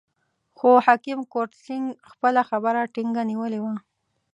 [0.57, 3.75] خو حکیم کرت سېنګ خپله خبره ټینګه نیولې وه.